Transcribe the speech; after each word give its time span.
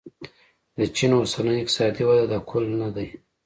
د 0.77 0.79
چین 0.95 1.11
اوسنۍ 1.17 1.55
اقتصادي 1.59 2.03
وده 2.05 2.25
د 2.31 2.35
کل 2.49 2.63
نه 2.81 2.89
دی. 2.95 3.07